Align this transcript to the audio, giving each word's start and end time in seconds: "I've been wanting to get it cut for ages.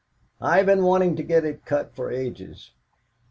"I've 0.41 0.65
been 0.65 0.81
wanting 0.83 1.15
to 1.17 1.21
get 1.21 1.45
it 1.45 1.63
cut 1.63 1.93
for 1.93 2.11
ages. 2.11 2.71